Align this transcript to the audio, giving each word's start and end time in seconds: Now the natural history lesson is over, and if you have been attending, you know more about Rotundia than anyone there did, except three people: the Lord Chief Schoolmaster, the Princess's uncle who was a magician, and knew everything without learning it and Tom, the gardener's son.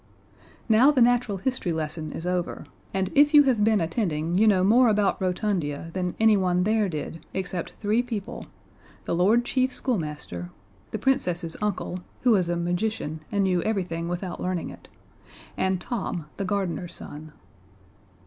Now 0.67 0.89
the 0.89 0.99
natural 0.99 1.37
history 1.37 1.71
lesson 1.71 2.11
is 2.11 2.25
over, 2.25 2.65
and 2.91 3.11
if 3.13 3.35
you 3.35 3.43
have 3.43 3.63
been 3.63 3.79
attending, 3.79 4.35
you 4.35 4.47
know 4.47 4.63
more 4.63 4.89
about 4.89 5.21
Rotundia 5.21 5.91
than 5.93 6.15
anyone 6.19 6.63
there 6.63 6.89
did, 6.89 7.23
except 7.35 7.73
three 7.83 8.01
people: 8.01 8.47
the 9.05 9.13
Lord 9.13 9.45
Chief 9.45 9.71
Schoolmaster, 9.71 10.49
the 10.89 10.97
Princess's 10.97 11.55
uncle 11.61 11.99
who 12.21 12.31
was 12.31 12.49
a 12.49 12.55
magician, 12.55 13.19
and 13.31 13.43
knew 13.43 13.61
everything 13.61 14.07
without 14.09 14.41
learning 14.41 14.71
it 14.71 14.87
and 15.55 15.79
Tom, 15.79 16.25
the 16.37 16.45
gardener's 16.45 16.95
son. 16.95 17.31